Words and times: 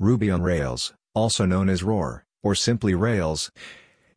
Ruby 0.00 0.28
on 0.28 0.42
Rails, 0.42 0.92
also 1.14 1.46
known 1.46 1.68
as 1.68 1.84
ROR, 1.84 2.24
or 2.42 2.56
simply 2.56 2.96
Rails, 2.96 3.52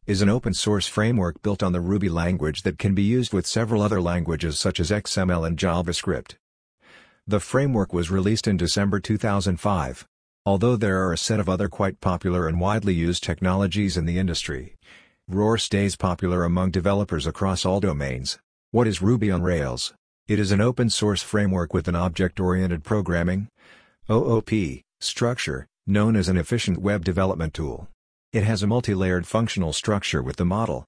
is 0.08 0.24
an 0.24 0.30
open-source 0.30 0.88
framework 0.88 1.40
built 1.44 1.62
on 1.62 1.72
the 1.72 1.80
Ruby 1.80 2.10
language 2.10 2.64
that 2.64 2.80
can 2.80 2.96
be 2.96 3.04
used 3.04 3.32
with 3.32 3.46
several 3.46 3.84
other 3.84 4.02
languages 4.02 4.60
such 4.60 4.80
as 4.80 4.90
XML 4.90 5.46
and 5.46 5.56
JavaScript. 5.56 6.34
The 7.28 7.40
framework 7.40 7.94
was 7.94 8.10
released 8.10 8.48
in 8.48 8.58
December 8.58 9.00
2005. 9.00 10.08
Although 10.48 10.78
there 10.78 11.06
are 11.06 11.14
a 11.14 11.18
set 11.18 11.40
of 11.40 11.48
other 11.48 11.70
quite 11.70 12.02
popular 12.02 12.48
and 12.48 12.60
widely 12.60 12.96
used 12.96 13.24
technologies 13.24 13.98
in 13.98 14.06
the 14.06 14.18
industry, 14.18 14.78
ROR 15.28 15.60
stays 15.60 15.96
popular 15.96 16.44
among 16.44 16.72
developers 16.72 17.28
across 17.28 17.66
all 17.66 17.80
domains. 17.80 18.40
What 18.72 18.88
is 18.88 19.04
Ruby 19.04 19.30
on 19.30 19.44
Rails? 19.44 19.94
It 20.28 20.40
is 20.40 20.52
an 20.52 20.60
open-source 20.60 21.22
framework 21.22 21.72
with 21.72 21.88
an 21.88 21.96
object-oriented 21.96 22.84
programming 22.84 23.50
OOP 24.10 24.84
structure, 25.00 25.68
known 25.86 26.16
as 26.16 26.28
an 26.28 26.38
efficient 26.38 26.80
web 26.80 27.06
development 27.06 27.54
tool. 27.54 27.88
It 28.34 28.44
has 28.44 28.64
a 28.64 28.68
multi-layered 28.68 29.26
functional 29.26 29.74
structure 29.74 30.22
with 30.22 30.36
the 30.36 30.46
model, 30.46 30.88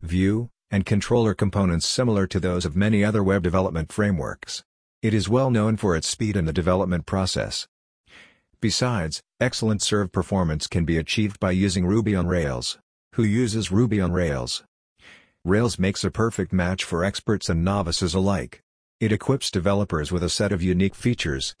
view, 0.00 0.50
and 0.70 0.86
controller 0.86 1.34
components 1.34 1.86
similar 1.86 2.26
to 2.26 2.40
those 2.40 2.64
of 2.64 2.76
many 2.76 3.04
other 3.04 3.22
web 3.22 3.42
development 3.42 3.92
frameworks. 3.92 4.64
It 5.02 5.14
is 5.14 5.28
well 5.28 5.50
known 5.50 5.76
for 5.76 5.96
its 5.96 6.08
speed 6.08 6.36
in 6.36 6.44
the 6.44 6.52
development 6.52 7.06
process. 7.06 7.68
Besides, 8.60 9.22
excellent 9.40 9.82
serve 9.82 10.10
performance 10.10 10.66
can 10.66 10.84
be 10.84 10.96
achieved 10.96 11.38
by 11.38 11.52
using 11.52 11.86
Ruby 11.86 12.16
on 12.16 12.26
Rails. 12.26 12.78
Who 13.14 13.22
uses 13.22 13.70
Ruby 13.70 14.00
on 14.00 14.12
Rails? 14.12 14.64
Rails 15.44 15.78
makes 15.78 16.04
a 16.04 16.10
perfect 16.10 16.52
match 16.52 16.84
for 16.84 17.04
experts 17.04 17.48
and 17.48 17.64
novices 17.64 18.14
alike. 18.14 18.60
It 19.00 19.12
equips 19.12 19.50
developers 19.50 20.10
with 20.10 20.24
a 20.24 20.28
set 20.28 20.50
of 20.50 20.62
unique 20.62 20.96
features, 20.96 21.54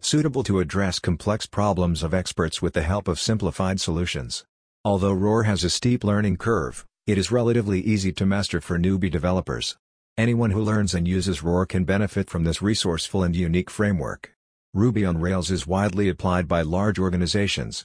suitable 0.00 0.42
to 0.44 0.60
address 0.60 0.98
complex 0.98 1.46
problems 1.46 2.02
of 2.02 2.14
experts 2.14 2.62
with 2.62 2.72
the 2.74 2.82
help 2.82 3.06
of 3.06 3.20
simplified 3.20 3.80
solutions. 3.80 4.44
Although 4.84 5.12
ROR 5.12 5.42
has 5.42 5.62
a 5.62 5.70
steep 5.70 6.02
learning 6.02 6.38
curve, 6.38 6.86
it 7.06 7.18
is 7.18 7.30
relatively 7.30 7.80
easy 7.80 8.12
to 8.12 8.24
master 8.24 8.60
for 8.60 8.78
newbie 8.78 9.10
developers. 9.10 9.76
Anyone 10.16 10.52
who 10.52 10.62
learns 10.62 10.94
and 10.94 11.06
uses 11.06 11.42
ROR 11.42 11.66
can 11.66 11.84
benefit 11.84 12.30
from 12.30 12.44
this 12.44 12.62
resourceful 12.62 13.22
and 13.22 13.36
unique 13.36 13.68
framework. 13.70 14.32
Ruby 14.72 15.04
on 15.04 15.18
Rails 15.18 15.50
is 15.50 15.66
widely 15.66 16.08
applied 16.08 16.48
by 16.48 16.62
large 16.62 16.98
organizations, 16.98 17.84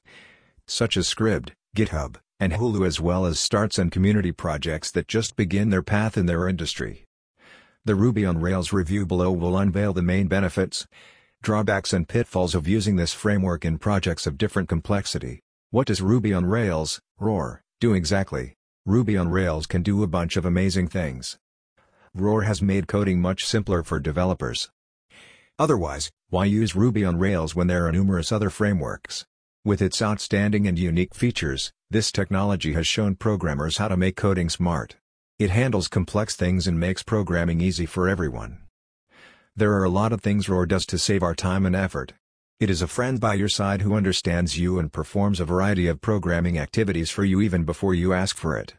such 0.68 0.96
as 0.96 1.08
Scribd, 1.08 1.50
GitHub, 1.76 2.16
and 2.40 2.54
Hulu 2.54 2.86
as 2.86 3.00
well 3.00 3.26
as 3.26 3.40
starts 3.40 3.78
and 3.78 3.92
community 3.92 4.32
projects 4.32 4.92
that 4.92 5.08
just 5.08 5.36
begin 5.36 5.70
their 5.70 5.82
path 5.82 6.18
in 6.18 6.28
their 6.28 6.48
industry. 6.48 7.06
The 7.86 7.96
Ruby 7.96 8.26
on 8.26 8.40
Rails 8.40 8.72
review 8.72 9.06
below 9.06 9.32
will 9.32 9.58
unveil 9.58 9.94
the 9.94 10.02
main 10.02 10.28
benefits, 10.28 10.88
drawbacks 11.42 11.94
and 11.94 12.08
pitfalls 12.08 12.56
of 12.56 12.68
using 12.68 12.96
this 12.96 13.14
framework 13.14 13.66
in 13.66 13.78
projects 13.78 14.26
of 14.26 14.38
different 14.38 14.68
complexity. 14.68 15.42
What 15.72 15.88
does 15.88 16.02
Ruby 16.02 16.34
on 16.34 16.46
Rails, 16.46 17.02
ROR, 17.20 17.62
do 17.80 17.94
exactly? 17.94 18.54
Ruby 18.86 19.18
on 19.18 19.30
Rails 19.30 19.68
can 19.68 19.84
do 19.84 20.04
a 20.04 20.08
bunch 20.08 20.38
of 20.38 20.46
amazing 20.46 20.88
things. 20.88 21.38
ROR 22.14 22.44
has 22.44 22.62
made 22.62 22.88
coding 22.88 23.20
much 23.20 23.46
simpler 23.46 23.84
for 23.84 24.00
developers. 24.00 24.70
Otherwise, 25.60 26.12
why 26.30 26.46
use 26.46 26.76
Ruby 26.76 27.06
on 27.06 27.18
Rails 27.18 27.56
when 27.56 27.68
there 27.68 27.86
are 27.88 27.92
numerous 27.92 28.32
other 28.32 28.50
frameworks? 28.50 29.26
With 29.64 29.82
its 29.82 30.02
outstanding 30.02 30.68
and 30.68 30.78
unique 30.78 31.16
features, 31.16 31.74
this 31.90 32.12
technology 32.12 32.74
has 32.74 32.88
shown 32.88 33.16
programmers 33.16 33.78
how 33.78 33.88
to 33.88 33.98
make 33.98 34.16
coding 34.16 34.50
smart. 34.50 34.98
It 35.40 35.50
handles 35.50 35.88
complex 35.88 36.36
things 36.36 36.68
and 36.68 36.80
makes 36.80 37.04
programming 37.04 37.62
easy 37.62 37.86
for 37.86 38.08
everyone. 38.08 38.65
There 39.58 39.72
are 39.72 39.86
a 39.86 39.90
lot 39.90 40.12
of 40.12 40.20
things 40.20 40.50
ROR 40.50 40.66
does 40.66 40.86
to 40.88 40.98
save 40.98 41.24
our 41.24 41.34
time 41.34 41.66
and 41.66 41.74
effort. 41.74 42.12
It 42.60 42.70
is 42.70 42.82
a 42.82 42.88
friend 42.88 43.22
by 43.22 43.36
your 43.36 43.48
side 43.48 43.82
who 43.82 43.96
understands 43.96 44.58
you 44.58 44.78
and 44.80 44.92
performs 44.92 45.40
a 45.40 45.46
variety 45.46 45.88
of 45.88 46.02
programming 46.02 46.58
activities 46.58 47.10
for 47.10 47.24
you 47.24 47.40
even 47.40 47.64
before 47.64 47.94
you 47.94 48.12
ask 48.12 48.36
for 48.36 48.58
it. 48.58 48.74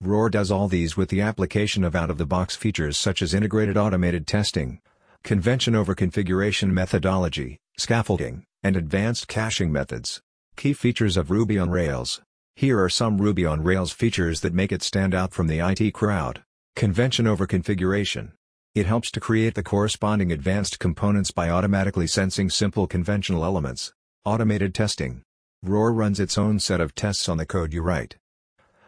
ROR 0.00 0.30
does 0.30 0.52
all 0.52 0.68
these 0.68 0.96
with 0.96 1.08
the 1.08 1.20
application 1.20 1.82
of 1.82 1.96
out-of-the-box 1.96 2.54
features 2.54 2.96
such 2.96 3.20
as 3.20 3.34
integrated 3.34 3.76
automated 3.76 4.28
testing, 4.28 4.80
convention 5.24 5.74
over 5.74 5.92
configuration 5.96 6.72
methodology, 6.72 7.58
scaffolding, 7.76 8.44
and 8.62 8.76
advanced 8.76 9.26
caching 9.26 9.72
methods. 9.72 10.20
Key 10.56 10.72
features 10.72 11.16
of 11.16 11.32
Ruby 11.32 11.58
on 11.58 11.68
Rails. 11.68 12.22
Here 12.54 12.80
are 12.80 12.88
some 12.88 13.18
Ruby 13.18 13.44
on 13.44 13.64
Rails 13.64 13.90
features 13.90 14.40
that 14.42 14.54
make 14.54 14.70
it 14.70 14.84
stand 14.84 15.16
out 15.16 15.32
from 15.32 15.48
the 15.48 15.58
IT 15.58 15.94
crowd. 15.94 16.44
Convention 16.76 17.26
over 17.26 17.44
configuration. 17.44 18.34
It 18.74 18.86
helps 18.86 19.12
to 19.12 19.20
create 19.20 19.54
the 19.54 19.62
corresponding 19.62 20.32
advanced 20.32 20.80
components 20.80 21.30
by 21.30 21.48
automatically 21.48 22.08
sensing 22.08 22.50
simple 22.50 22.88
conventional 22.88 23.44
elements. 23.44 23.92
Automated 24.24 24.74
testing. 24.74 25.22
Roar 25.62 25.92
runs 25.92 26.18
its 26.18 26.36
own 26.36 26.58
set 26.58 26.80
of 26.80 26.92
tests 26.92 27.28
on 27.28 27.36
the 27.36 27.46
code 27.46 27.72
you 27.72 27.82
write. 27.82 28.16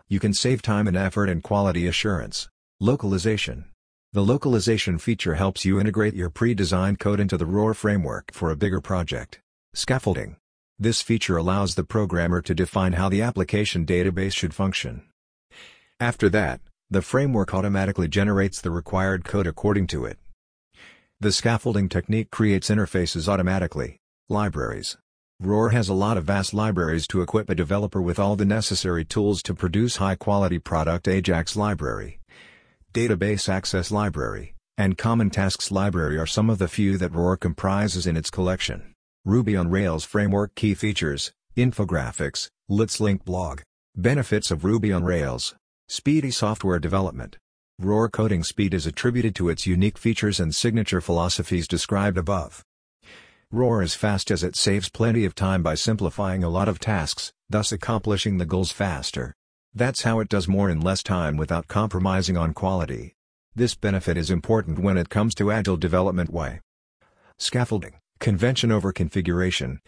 You 0.08 0.19
can 0.19 0.34
save 0.34 0.60
time 0.60 0.88
and 0.88 0.96
effort 0.96 1.28
and 1.28 1.41
quality 1.41 1.86
assurance. 1.86 2.48
Localization. 2.80 3.66
The 4.12 4.25
localization 4.25 4.98
feature 4.98 5.36
helps 5.36 5.64
you 5.64 5.78
integrate 5.78 6.14
your 6.14 6.30
pre-designed 6.30 6.98
code 6.98 7.20
into 7.20 7.36
the 7.36 7.46
Roar 7.46 7.72
framework 7.72 8.32
for 8.32 8.50
a 8.50 8.56
bigger 8.56 8.80
project. 8.80 9.38
Scaffolding. 9.72 10.34
This 10.80 11.00
feature 11.00 11.36
allows 11.36 11.76
the 11.76 11.84
programmer 11.84 12.42
to 12.42 12.54
define 12.56 12.94
how 12.94 13.08
the 13.08 13.22
application 13.22 13.86
database 13.86 14.34
should 14.34 14.52
function. 14.52 15.04
After 16.00 16.28
that, 16.30 16.60
the 16.88 17.02
framework 17.02 17.52
automatically 17.52 18.06
generates 18.06 18.60
the 18.60 18.70
required 18.70 19.24
code 19.24 19.47
according 19.47 19.88
to 19.88 20.04
it. 20.04 20.19
The 21.19 21.32
scaffolding 21.32 21.88
technique 21.88 22.30
creates 22.30 22.70
interfaces 22.70 23.26
automatically. 23.26 23.98
Libraries. 24.28 24.96
ROR 25.41 25.70
has 25.70 25.88
a 25.88 25.94
lot 25.94 26.16
of 26.16 26.25
vast 26.25 26.54
libraries 26.54 27.06
to 27.08 27.22
equip 27.22 27.50
a 27.50 27.54
developer 27.54 28.00
with 28.00 28.19
all 28.19 28.36
the 28.36 28.44
necessary 28.44 29.04
tools 29.04 29.42
to 29.42 29.54
produce 29.54 29.96
high-quality 29.96 30.60
product 30.60 31.08
Ajax 31.08 31.56
Library, 31.56 32.20
Database 32.94 33.48
Access 33.48 33.91
Library, 33.91 34.54
and 34.78 34.96
Common 34.96 35.28
Tasks 35.28 35.70
Library 35.70 36.19
are 36.19 36.26
some 36.26 36.48
of 36.48 36.58
the 36.58 36.69
few 36.69 36.96
that 36.98 37.12
ROR 37.12 37.36
comprises 37.36 38.06
in 38.06 38.16
its 38.16 38.30
collection. 38.30 38.94
Ruby 39.25 39.56
on 39.56 39.70
Rails 39.70 40.04
Framework 40.04 40.54
Key 40.54 40.75
Features, 40.75 41.32
Infographics, 41.56 42.48
LITSLINK 42.70 43.25
Blog. 43.25 43.62
Benefits 43.96 44.50
of 44.50 44.64
Ruby 44.64 44.92
on 44.92 45.02
Rails 45.02 45.54
Speedy 45.88 46.32
software 46.32 46.80
development. 46.80 47.38
Roar 47.78 48.08
coding 48.08 48.42
speed 48.42 48.74
is 48.74 48.86
attributed 48.86 49.36
to 49.36 49.48
its 49.48 49.69
unique 49.69 49.98
features 49.98 50.41
and 50.41 50.52
signature 50.52 51.00
philosophies 51.00 51.69
described 51.69 52.19
above. 52.19 52.64
Roar 53.52 53.82
is 53.84 53.94
fast 53.94 54.32
as 54.32 54.42
it 54.42 54.56
saves 54.56 54.88
plenty 54.88 55.25
of 55.25 55.36
time 55.36 55.62
by 55.62 55.76
simplifying 55.76 56.42
a 56.42 56.48
lot 56.48 56.66
of 56.66 56.80
tasks, 56.80 57.32
thus 57.48 57.70
accomplishing 57.70 58.38
the 58.38 58.44
goals 58.44 58.72
faster. 58.72 59.32
That's 59.75 60.02
how 60.02 60.19
it 60.19 60.28
does 60.28 60.48
more 60.48 60.69
in 60.69 60.80
less 60.80 61.04
time 61.04 61.36
without 61.36 61.69
compromising 61.69 62.36
on 62.36 62.52
quality. 62.52 63.14
This 63.54 63.76
benefit 63.76 64.16
is 64.16 64.28
important 64.28 64.80
when 64.80 64.98
it 64.98 65.08
comes 65.08 65.36
to 65.36 65.52
agile 65.52 65.76
development 65.76 66.32
way. 66.32 66.62
Scaffolding, 67.38 67.94
convention 68.19 68.72
over 68.72 68.91
configuration, 68.91 69.80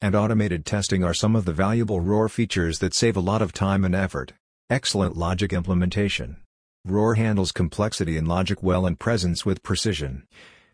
and 0.00 0.14
automated 0.14 0.64
testing 0.64 1.04
are 1.04 1.12
some 1.12 1.36
of 1.36 1.44
the 1.44 1.52
valuable 1.52 2.00
ROAR 2.00 2.30
features 2.30 2.78
that 2.78 2.94
save 2.94 3.18
a 3.18 3.20
lot 3.20 3.42
of 3.42 3.52
time 3.52 3.84
and 3.84 3.94
effort. 3.94 4.32
Excellent 4.70 5.16
logic 5.16 5.52
implementation. 5.52 6.36
Roar 6.84 7.14
handles 7.14 7.52
complexity 7.52 8.16
in 8.16 8.26
logic 8.26 8.62
well 8.62 8.86
and 8.86 8.98
presence 8.98 9.44
with 9.44 9.62
precision, 9.62 10.26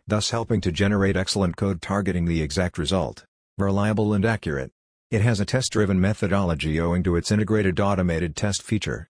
thus 0.07 0.29
helping 0.29 0.61
to 0.61 0.71
generate 0.71 1.17
excellent 1.17 1.57
code 1.57 1.81
targeting 1.81 2.25
the 2.25 2.41
exact 2.41 2.77
result. 2.77 3.25
Reliable 3.57 4.13
and 4.13 4.25
accurate. 4.25 4.71
It 5.11 5.21
has 5.21 5.39
a 5.39 5.45
test-driven 5.45 5.99
methodology 5.99 6.79
owing 6.79 7.03
to 7.03 7.15
its 7.15 7.31
integrated 7.31 7.79
automated 7.79 8.35
test 8.35 8.61
feature. 8.61 9.09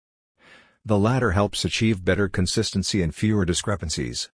The 0.84 0.97
latter 0.97 1.31
helps 1.31 1.66
achieve 1.66 2.03
better 2.03 2.28
consistency 2.28 3.01
and 3.01 3.13
fewer 3.13 3.46
discrepancies. 3.46 4.29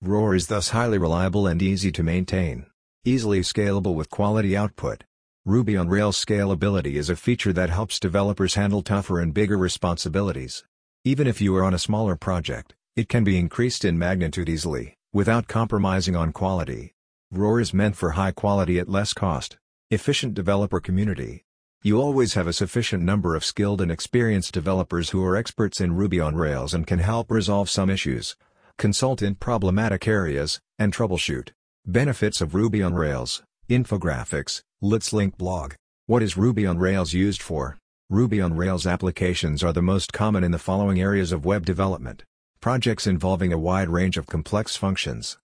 Roar 0.00 0.34
is 0.34 0.46
thus 0.46 0.70
highly 0.70 0.98
reliable 0.98 1.46
and 1.46 1.60
easy 1.60 1.92
to 1.92 2.02
maintain. 2.02 2.66
Easily 3.04 3.40
scalable 3.40 3.94
with 3.94 4.08
quality 4.08 4.56
output. 4.56 5.04
Ruby 5.46 5.76
on 5.76 5.90
Rails 5.90 6.16
scalability 6.16 6.94
is 6.94 7.10
a 7.10 7.16
feature 7.16 7.52
that 7.52 7.68
helps 7.68 8.00
developers 8.00 8.54
handle 8.54 8.80
tougher 8.80 9.20
and 9.20 9.34
bigger 9.34 9.58
responsibilities. 9.58 10.64
Even 11.04 11.26
if 11.26 11.38
you 11.38 11.54
are 11.54 11.64
on 11.64 11.74
a 11.74 11.78
smaller 11.78 12.16
project, 12.16 12.74
it 12.96 13.10
can 13.10 13.24
be 13.24 13.36
increased 13.36 13.84
in 13.84 13.98
magnitude 13.98 14.48
easily, 14.48 14.96
without 15.12 15.46
compromising 15.46 16.16
on 16.16 16.32
quality. 16.32 16.94
ROR 17.30 17.60
is 17.60 17.74
meant 17.74 17.94
for 17.94 18.12
high 18.12 18.30
quality 18.30 18.78
at 18.78 18.88
less 18.88 19.12
cost. 19.12 19.58
Efficient 19.90 20.32
developer 20.32 20.80
community. 20.80 21.44
You 21.82 22.00
always 22.00 22.32
have 22.32 22.46
a 22.46 22.54
sufficient 22.54 23.02
number 23.02 23.36
of 23.36 23.44
skilled 23.44 23.82
and 23.82 23.92
experienced 23.92 24.54
developers 24.54 25.10
who 25.10 25.22
are 25.22 25.36
experts 25.36 25.78
in 25.78 25.94
Ruby 25.94 26.20
on 26.20 26.36
Rails 26.36 26.72
and 26.72 26.86
can 26.86 27.00
help 27.00 27.30
resolve 27.30 27.68
some 27.68 27.90
issues, 27.90 28.34
consult 28.78 29.20
in 29.20 29.34
problematic 29.34 30.08
areas, 30.08 30.62
and 30.78 30.90
troubleshoot. 30.90 31.50
Benefits 31.84 32.40
of 32.40 32.54
Ruby 32.54 32.82
on 32.82 32.94
Rails 32.94 33.42
Infographics, 33.68 34.62
LITSLINK 34.84 35.38
blog. 35.38 35.72
What 36.04 36.22
is 36.22 36.36
Ruby 36.36 36.66
on 36.66 36.76
Rails 36.76 37.14
used 37.14 37.40
for? 37.40 37.78
Ruby 38.10 38.42
on 38.42 38.54
Rails 38.54 38.86
applications 38.86 39.64
are 39.64 39.72
the 39.72 39.80
most 39.80 40.12
common 40.12 40.44
in 40.44 40.50
the 40.50 40.58
following 40.58 41.00
areas 41.00 41.32
of 41.32 41.46
web 41.46 41.64
development. 41.64 42.22
Projects 42.60 43.06
involving 43.06 43.50
a 43.50 43.58
wide 43.58 43.88
range 43.88 44.18
of 44.18 44.26
complex 44.26 44.76
functions. 44.76 45.38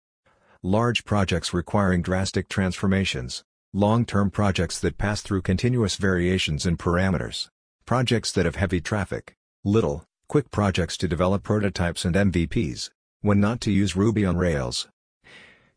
Large 0.64 1.04
projects 1.04 1.54
requiring 1.54 2.02
drastic 2.02 2.48
transformations. 2.48 3.44
long-term 3.72 4.30
projects 4.30 4.80
that 4.80 4.98
pass 4.98 5.20
through 5.20 5.42
continuous 5.42 5.94
variations 5.94 6.66
in 6.66 6.76
parameters, 6.76 7.48
projects 7.84 8.32
that 8.32 8.44
have 8.44 8.56
heavy 8.56 8.80
traffic, 8.80 9.34
little, 9.64 10.04
quick 10.28 10.50
projects 10.50 10.96
to 10.96 11.06
develop 11.06 11.44
prototypes 11.44 12.04
and 12.04 12.16
MVPs, 12.16 12.90
when 13.20 13.38
not 13.38 13.60
to 13.60 13.70
use 13.70 13.94
Ruby 13.94 14.24
on 14.24 14.36
Rails. 14.36 14.88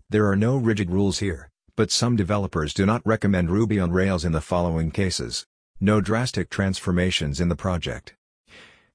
There 0.10 0.28
are 0.28 0.36
no 0.36 0.58
rigid 0.58 0.90
rules 0.90 1.20
here, 1.20 1.51
but 1.76 1.92
some 1.92 2.16
developers 2.16 2.74
do 2.74 2.86
not 2.86 3.06
recommend 3.06 3.50
Ruby 3.50 3.80
on 3.80 3.92
Rails 3.92 4.26
in 4.26 4.32
the 4.32 4.42
following 4.42 4.92
cases. 4.92 5.46
No 5.80 6.02
drastic 6.02 6.50
transformations 6.50 7.40
in 7.40 7.50
the 7.50 7.56
project. 7.56 8.16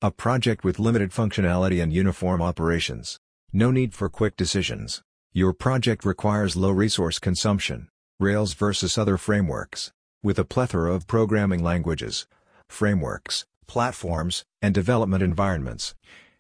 A 0.03 0.11
project 0.11 0.65
with 0.65 0.79
limited 0.79 1.11
functionality 1.11 1.83
and 1.83 1.93
uniform 1.93 2.41
operations. 2.43 3.19
No 3.53 3.71
need 3.71 3.95
for 3.95 4.09
quick 4.09 4.37
decisions. 4.37 5.03
Your 5.33 5.53
project 5.53 6.05
requires 6.05 6.57
low 6.57 6.71
resource 6.71 7.19
consumption. 7.19 7.89
Rails 8.21 8.55
versus 8.55 8.97
other 8.97 9.17
frameworks. 9.17 9.93
With 10.23 10.39
a 10.39 10.45
plethora 10.45 10.93
of 10.95 11.07
programming 11.07 11.63
languages, 11.63 12.27
frameworks, 12.69 13.47
platforms, 13.67 14.45
and 14.63 14.75
development 14.75 15.23
environments, 15.23 15.95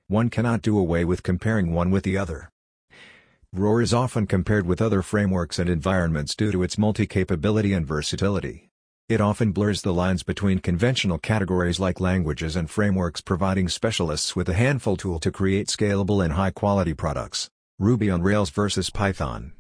one 0.08 0.30
cannot 0.30 0.62
do 0.62 0.78
away 0.78 1.04
with 1.04 1.22
comparing 1.22 1.72
one 1.72 1.90
with 1.90 2.04
the 2.04 2.16
other. 2.16 2.50
ROR 3.58 3.80
is 3.80 3.94
often 3.94 4.26
compared 4.26 4.66
with 4.66 4.82
other 4.82 5.00
frameworks 5.00 5.58
and 5.58 5.70
environments 5.70 6.34
due 6.34 6.52
to 6.52 6.62
its 6.62 6.76
multi-capability 6.76 7.72
and 7.72 7.86
versatility. 7.86 8.68
It 9.08 9.22
often 9.22 9.52
blurs 9.52 9.80
the 9.80 9.94
lines 9.94 10.22
between 10.22 10.58
conventional 10.58 11.16
categories 11.16 11.80
like 11.80 11.98
languages 11.98 12.54
and 12.54 12.68
frameworks 12.68 13.22
providing 13.22 13.70
specialists 13.70 14.36
with 14.36 14.50
a 14.50 14.54
handful 14.54 14.98
tool 14.98 15.18
to 15.20 15.32
create 15.32 15.68
scalable 15.68 16.22
and 16.22 16.34
high-quality 16.34 16.92
products. 16.92 17.48
Ruby 17.78 18.10
on 18.10 18.20
Rails 18.20 18.50
versus 18.50 18.90
Python 18.90 19.52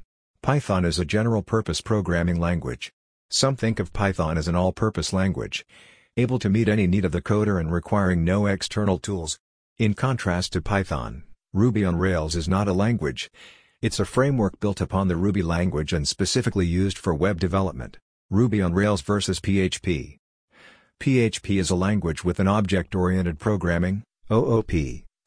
Python 0.42 0.84
is 0.84 0.98
a 0.98 1.06
general-purpose 1.06 1.80
programming 1.80 2.38
language. 2.38 2.92
Some 3.30 3.56
think 3.56 3.80
of 3.80 3.94
Python 3.94 4.36
as 4.36 4.46
an 4.46 4.54
all-purpose 4.54 5.14
language, 5.14 5.64
able 6.18 6.38
to 6.40 6.50
meet 6.50 6.68
any 6.68 6.86
need 6.86 7.06
of 7.06 7.12
the 7.12 7.22
coder 7.22 7.58
and 7.58 7.72
requiring 7.72 8.24
no 8.24 8.44
external 8.44 8.98
tools. 8.98 9.38
In 9.78 9.94
contrast 9.94 10.52
to 10.52 10.60
Python, 10.60 11.22
Ruby 11.54 11.82
on 11.82 11.96
Rails 11.96 12.36
is 12.36 12.46
not 12.46 12.68
a 12.68 12.74
language. 12.74 13.30
It's 13.82 14.00
a 14.00 14.04
framework 14.04 14.58
built 14.60 14.80
upon 14.80 15.08
the 15.08 15.16
Ruby 15.16 15.42
language 15.42 15.92
and 15.92 16.08
specifically 16.08 16.66
used 16.66 16.98
for 16.98 17.14
web 17.14 17.38
development. 17.38 17.98
Ruby 18.30 18.62
on 18.62 18.72
Rails 18.72 19.02
versus 19.02 19.40
PHP 19.40 20.16
PHP 21.00 21.58
is 21.58 21.70
a 21.70 21.76
language 21.76 22.24
with 22.24 22.40
an 22.40 22.48
object-oriented 22.48 23.38
programming 23.38 24.02
OOP, 24.30 24.72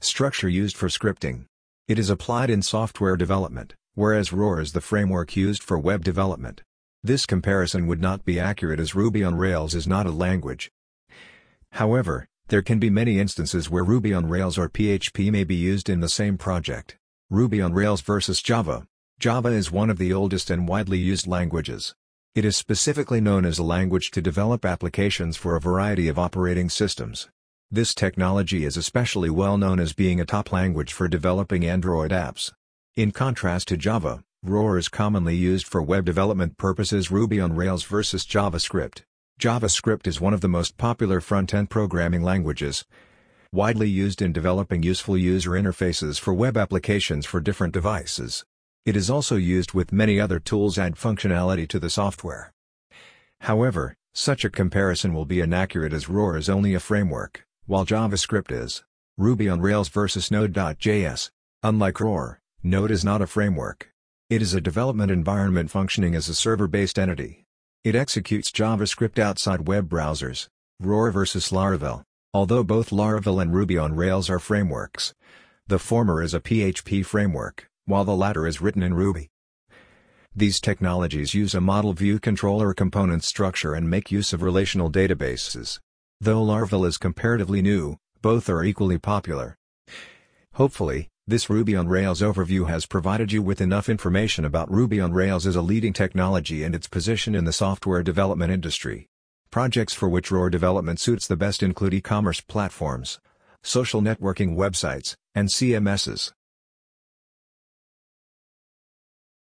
structure 0.01 0.49
used 0.49 0.75
for 0.75 0.87
scripting. 0.87 1.45
It 1.87 1.99
is 1.99 2.09
applied 2.09 2.49
in 2.49 2.61
software 2.61 3.15
development 3.15 3.75
whereas 3.99 4.31
ROR 4.31 4.61
is 4.61 4.71
the 4.71 4.79
framework 4.79 5.35
used 5.35 5.61
for 5.61 5.77
web 5.77 6.05
development. 6.05 6.61
This 7.03 7.25
comparison 7.25 7.85
would 7.87 7.99
not 7.99 8.23
be 8.23 8.39
accurate 8.39 8.79
as 8.79 8.95
Ruby 8.95 9.25
on 9.25 9.35
Rails 9.35 9.75
is 9.75 9.87
not 9.87 10.05
a 10.05 10.11
language. 10.11 10.71
However, 11.73 12.25
there 12.47 12.61
can 12.61 12.79
be 12.79 12.89
many 12.89 13.19
instances 13.19 13.69
where 13.69 13.83
Ruby 13.83 14.13
on 14.13 14.29
Rails 14.29 14.57
or 14.57 14.69
PHP 14.69 15.31
may 15.33 15.43
be 15.43 15.55
used 15.55 15.89
in 15.89 15.99
the 15.99 16.07
same 16.07 16.37
project. 16.37 16.95
Ruby 17.31 17.61
on 17.61 17.73
Rails 17.73 18.01
versus 18.01 18.41
Java. 18.41 18.87
Java 19.19 19.49
is 19.49 19.71
one 19.71 19.91
of 19.91 19.99
the 19.99 20.11
oldest 20.11 20.49
and 20.49 20.67
widely 20.67 20.97
used 20.97 21.27
languages. 21.27 21.93
It 22.33 22.43
is 22.43 22.57
specifically 22.57 23.21
known 23.21 23.45
as 23.45 23.59
a 23.59 23.63
language 23.63 24.09
to 24.11 24.21
develop 24.21 24.65
applications 24.65 25.37
for 25.37 25.55
a 25.55 25.61
variety 25.61 26.07
of 26.07 26.17
operating 26.17 26.69
systems. 26.69 27.29
This 27.69 27.93
technology 27.93 28.65
is 28.65 28.77
especially 28.77 29.29
well 29.29 29.59
known 29.59 29.79
as 29.79 29.93
being 29.93 30.19
a 30.19 30.25
top 30.25 30.51
language 30.51 30.91
for 30.91 31.07
developing 31.07 31.63
Android 31.63 32.09
apps. 32.09 32.51
In 32.95 33.11
contrast 33.11 33.67
to 33.67 33.77
Java, 33.77 34.23
ROR 34.41 34.79
is 34.79 34.89
commonly 34.89 35.35
used 35.35 35.67
for 35.67 35.83
web 35.83 36.05
development 36.05 36.57
purposes 36.57 37.11
Ruby 37.11 37.39
on 37.39 37.55
Rails 37.55 37.83
versus 37.83 38.25
JavaScript. 38.25 39.03
JavaScript 39.39 40.07
is 40.07 40.19
one 40.19 40.33
of 40.33 40.41
the 40.41 40.47
most 40.47 40.77
popular 40.77 41.21
front-end 41.21 41.69
programming 41.69 42.23
languages, 42.23 42.85
widely 43.51 43.89
used 43.89 44.21
in 44.21 44.31
developing 44.31 44.83
useful 44.83 45.17
user 45.17 45.51
interfaces 45.51 46.19
for 46.19 46.33
web 46.33 46.55
applications 46.55 47.25
for 47.25 47.39
different 47.39 47.73
devices. 47.73 48.45
It 48.85 48.95
is 48.95 49.09
also 49.09 49.37
used 49.37 49.73
with 49.73 49.91
many 49.91 50.19
other 50.19 50.39
tools 50.39 50.77
add 50.77 50.95
functionality 50.95 51.67
to 51.69 51.79
the 51.79 51.89
software. 51.89 52.53
However, 53.41 53.95
such 54.13 54.45
a 54.45 54.49
comparison 54.49 55.13
will 55.13 55.25
be 55.25 55.39
inaccurate 55.39 55.93
as 55.93 56.09
ROR 56.09 56.37
is 56.37 56.49
only 56.49 56.73
a 56.73 56.79
framework, 56.79 57.45
while 57.65 57.85
JavaScript 57.85 58.51
is. 58.51 58.83
Ruby 59.17 59.49
on 59.49 59.61
Rails 59.61 59.89
versus 59.89 60.29
Node.js. 60.29 61.29
Unlike 61.63 61.99
ROR, 61.99 62.39
Node 62.63 62.91
is 62.91 63.03
not 63.03 63.21
a 63.21 63.27
framework. 63.27 63.91
It 64.29 64.41
is 64.41 64.53
a 64.53 64.61
development 64.61 65.11
environment 65.11 65.71
functioning 65.71 66.13
as 66.13 66.29
a 66.29 66.35
server-based 66.35 66.99
entity. 66.99 67.45
It 67.83 67.95
executes 67.95 68.51
JavaScript 68.51 69.17
outside 69.17 69.67
web 69.67 69.89
browsers. 69.89 70.47
ROR 70.79 71.11
versus 71.11 71.49
Laravel. 71.49 72.03
Although 72.31 72.63
both 72.63 72.91
Laravel 72.91 73.41
and 73.41 73.51
Ruby 73.51 73.75
on 73.75 73.95
Rails 73.95 74.29
are 74.29 74.37
frameworks, 74.37 75.15
the 75.65 75.79
former 75.79 76.21
is 76.21 76.35
a 76.35 76.39
PHP 76.39 77.03
framework, 77.03 77.67
while 77.85 78.05
the 78.05 78.15
latter 78.15 78.45
is 78.45 78.61
written 78.61 78.83
in 78.83 78.93
Ruby. 78.93 79.29
These 80.35 80.61
technologies 80.61 81.33
use 81.33 81.55
a 81.55 81.61
model 81.61 81.93
view 81.93 82.19
controller 82.19 82.75
component 82.75 83.23
structure 83.23 83.73
and 83.73 83.89
make 83.89 84.11
use 84.11 84.31
of 84.31 84.43
relational 84.43 84.91
databases. 84.91 85.79
Though 86.21 86.43
Laravel 86.43 86.85
is 86.85 86.99
comparatively 86.99 87.63
new, 87.63 87.97
both 88.21 88.47
are 88.47 88.63
equally 88.63 88.99
popular. 88.99 89.57
Hopefully, 90.53 91.09
this 91.25 91.49
Ruby 91.49 91.75
on 91.75 91.87
Rails 91.87 92.21
overview 92.21 92.67
has 92.69 92.85
provided 92.85 93.31
you 93.31 93.41
with 93.41 93.59
enough 93.59 93.89
information 93.89 94.45
about 94.45 94.71
Ruby 94.71 94.99
on 94.99 95.13
Rails 95.13 95.47
as 95.47 95.55
a 95.55 95.63
leading 95.63 95.93
technology 95.93 96.63
and 96.63 96.75
its 96.75 96.87
position 96.87 97.33
in 97.33 97.45
the 97.45 97.53
software 97.53 98.03
development 98.03 98.51
industry. 98.51 99.07
Projects 99.51 99.95
for 99.95 100.07
which 100.07 100.29
ROR 100.29 100.51
development 100.51 100.99
suits 100.99 101.25
the 101.25 101.35
best 101.35 101.63
include 101.63 101.95
e-commerce 101.95 102.39
platforms, 102.39 103.19
social 103.63 103.99
networking 103.99 104.55
websites, 104.55 105.15
and 105.33 105.49
CMSs. 105.49 106.31